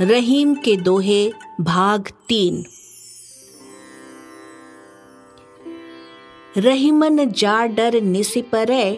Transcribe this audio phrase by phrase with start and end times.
[0.00, 2.64] रहीम के दोहे, भाग तीन।
[6.56, 8.92] रहीमन जा डर निसिपरे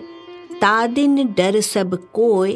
[0.60, 2.52] तादिन डर सब कोय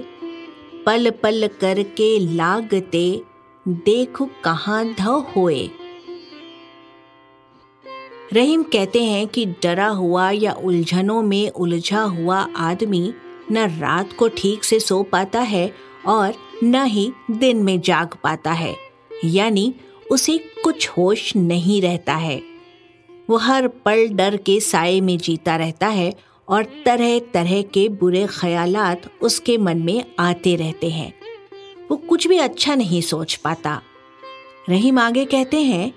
[0.86, 3.22] पल पल करके लागते,
[3.66, 5.00] देखो कहाँ ध
[5.36, 5.70] होए।
[8.32, 13.12] रहीम कहते हैं कि डरा हुआ या उलझनों में उलझा हुआ आदमी
[13.52, 15.66] न रात को ठीक से सो पाता है
[16.06, 18.74] और न ही दिन में जाग पाता है,
[19.24, 19.74] यानी
[20.10, 22.42] उसे कुछ होश नहीं रहता है।
[23.30, 26.12] वो हर पल डर के साय में जीता रहता है
[26.48, 31.12] और तरह तरह के बुरे ख्यालात उसके मन में आते रहते हैं।
[31.90, 33.80] वो कुछ भी अच्छा नहीं सोच पाता।
[34.68, 35.92] रहीम आगे कहते हैं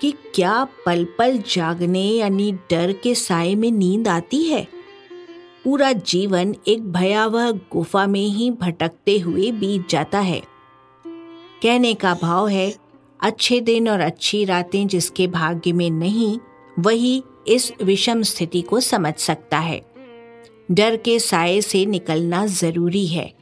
[0.00, 4.66] कि क्या पल पल जागने यानी डर के साय में नींद आती है?
[5.66, 10.42] पूरा जीवन एक भयावह गुफा में ही भटकते हुए बीत जाता है।
[11.62, 12.76] कहने का भाव है,
[13.20, 16.38] अच्छे दिन और अच्छी रातें जिसके भाग्य में नहीं,
[16.78, 19.86] वही इस विषम स्थिति को समझ सकता है।
[20.70, 23.34] डर के साय से निकलना ज़रूरी है।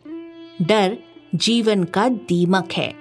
[0.62, 0.98] डर
[1.34, 2.94] जीवन का दीमक है।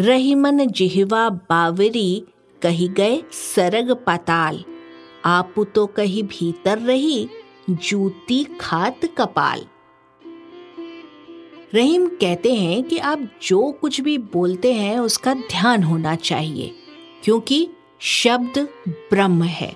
[0.00, 2.24] रहीमन जिहवा बावरी
[2.62, 4.64] कही गए सरग पाताल।
[5.24, 7.28] आपू तो कहीं भीतर रही,
[7.70, 9.64] जूती खात कपाल।
[11.74, 16.72] रहीम कहते हैं कि आप जो कुछ भी बोलते हैं, उसका ध्यान होना चाहिए,
[17.24, 17.68] क्योंकि
[18.00, 19.74] शब्द ब्रह्म है।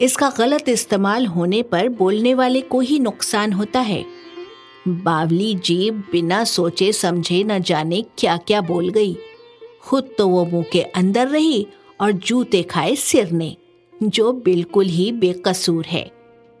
[0.00, 4.04] इसका गलत इस्तेमाल होने पर बोलने वाले को ही नुकसान होता है।
[4.88, 9.16] बावली जीब बिना सोचे, समझे न जाने क्या क्या बोल गई।
[9.82, 11.66] खुद तो वो मुँह के अंदर रही
[12.00, 13.56] और जूते खाए सिर ने।
[14.02, 16.10] जो बिल्कुल ही बेकसूर है।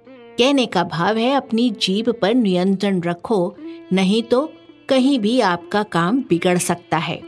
[0.08, 3.56] कहने का भाव है, अपनी जीभ पर नियंत्रण रखो,
[3.92, 4.52] नहीं तो
[4.88, 7.22] कहीं भी आपका काम बिगड़ सकता है।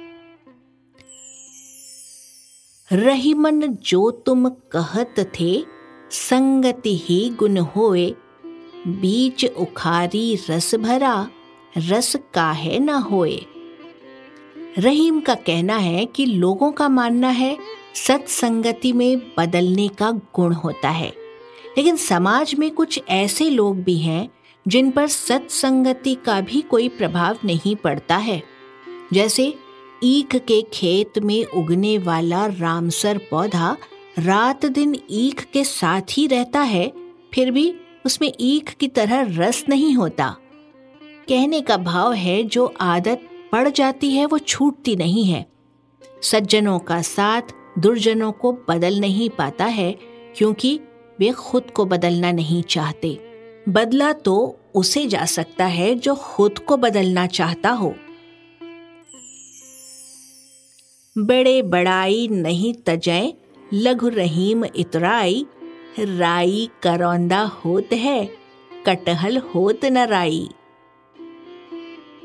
[2.92, 5.64] रहीमन, जो तुम कहत थे,
[6.10, 8.14] संगति ही गुण होए।
[8.86, 11.28] बीच उखारी रस भरा,
[11.78, 13.40] रस काहे ना होए।
[14.78, 17.58] रहीम का कहना है कि लोगों का मानना है
[17.94, 21.12] सत्संगति में बदलने का गुण होता है।
[21.78, 24.28] लेकिन समाज में कुछ ऐसे लोग भी हैं,
[24.68, 28.42] जिन पर सत्संगति का भी कोई प्रभाव नहीं पड़ता है।
[29.12, 29.54] जैसे
[30.04, 33.76] ईख के खेत में उगने वाला रामसर पौधा
[34.18, 36.92] रात दिन ईख के साथ ही रहता है,
[37.34, 37.74] फिर भी
[38.06, 40.36] उसमें ईख की तरह रस नहीं होता।
[41.28, 43.20] कहने का भाव है, जो आदत
[43.52, 45.46] पड़ जाती है, वो छूटती नहीं है।
[46.22, 47.42] सज्जनों का साथ
[47.80, 49.92] दुर्जनों को बदल नहीं पाता है,
[50.36, 50.78] क्योंकि
[51.18, 53.18] वे खुद को बदलना नहीं चाहते।
[53.68, 54.34] बदला तो
[54.74, 57.94] उसे जा सकता है जो खुद को बदलना चाहता हो।
[61.16, 63.32] बड़े बड़ाई नहीं तजय
[63.74, 65.46] लघु रहीम इतराई,
[65.98, 68.24] राई करौंदा होत है,
[68.86, 70.48] कटहल होत न राई।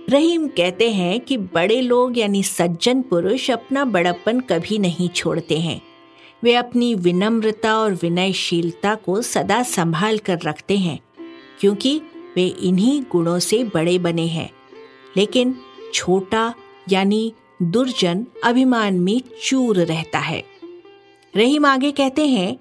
[0.09, 5.81] रहीम कहते हैं कि बड़े लोग यानी सज्जन पुरुष अपना बड़प्पन कभी नहीं छोड़ते हैं।
[6.43, 10.99] वे अपनी विनम्रता और विनयशीलता को सदा संभाल कर रखते हैं,
[11.59, 12.01] क्योंकि
[12.35, 14.49] वे इन्हीं गुणों से बड़े बने हैं।
[15.17, 15.55] लेकिन
[15.93, 16.53] छोटा
[16.91, 20.43] यानी दुर्जन अभिमान में चूर रहता है।
[21.35, 22.57] रहीम आगे कहते हैं,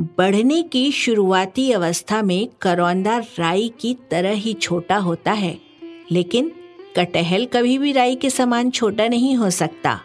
[0.00, 5.58] बढ़ने की शुरुआती अवस्था में करौंदा राई की तरह ही छोटा होता है,
[6.10, 6.52] लेकिन
[6.96, 10.00] कटहल कभी भी राई के समान छोटा नहीं हो सकता।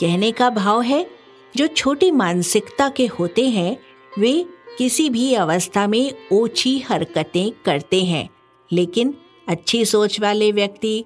[0.00, 1.10] कहने का भाव है,
[1.56, 3.78] जो छोटी मानसिकता के होते हैं,
[4.18, 4.44] वे
[4.78, 8.30] किसी भी अवस्था में ओछी हरकतें करते हैं।
[8.72, 9.14] लेकिन
[9.48, 11.04] अच्छी सोच वाले व्यक्ति,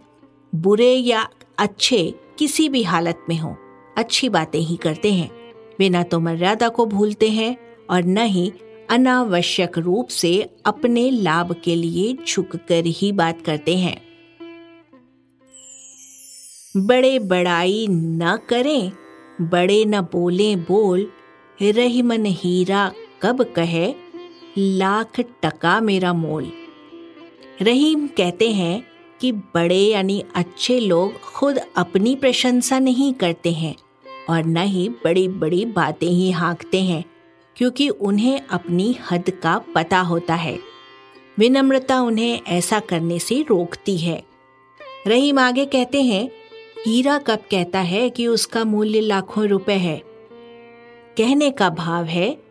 [0.55, 1.29] बुरे या
[1.59, 3.57] अच्छे किसी भी हालत में हो,
[3.99, 5.31] अच्छी बातें ही करते हैं।
[5.79, 7.57] वे न तो मर्यादा को भूलते हैं
[7.91, 8.53] और न ही
[8.91, 14.10] अनावश्यक रूप से अपने लाभ के लिए झुककर ही बात करते हैं।
[16.75, 18.93] बड़े बड़ाई न करें,
[19.41, 21.07] बड़े न बोले बोल
[21.59, 23.95] रही मन हीरा कब कहे,
[24.59, 26.51] लाख टका मेरा मोल।
[27.63, 28.83] रहीम कहते हैं
[29.21, 33.75] कि बड़े यानी अच्छे लोग खुद अपनी प्रशंसा नहीं करते हैं
[34.31, 37.05] और न ही बड़ी बड़ी बातें ही हाँकते हैं,
[37.57, 40.59] क्योंकि उन्हें अपनी हद का पता होता है।
[41.39, 44.23] विनम्रता उन्हें ऐसा करने से रोकती है।
[45.07, 46.29] रहीम आगे कहते हैं
[46.87, 50.03] हीरा कब कहता है कि उसका मूल्य लाखों रुपए है?
[51.19, 52.43] कहने का भाव है,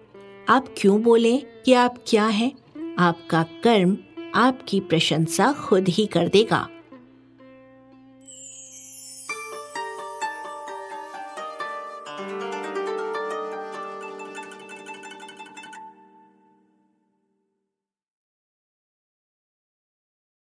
[0.49, 2.51] आप क्यों बोले कि आप क्या हैं?
[2.99, 3.97] आपका कर्म
[4.35, 6.69] आपकी प्रशंसा खुद ही कर देगा।